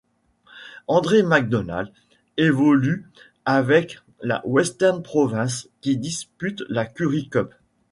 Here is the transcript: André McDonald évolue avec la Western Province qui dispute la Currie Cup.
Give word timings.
André 0.87 1.21
McDonald 1.21 1.93
évolue 2.35 3.05
avec 3.45 3.99
la 4.23 4.41
Western 4.47 5.03
Province 5.03 5.69
qui 5.81 5.95
dispute 5.95 6.63
la 6.69 6.87
Currie 6.87 7.29
Cup. 7.29 7.53